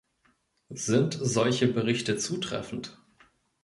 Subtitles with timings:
[0.71, 2.97] Sind solche Berichte zutreffend?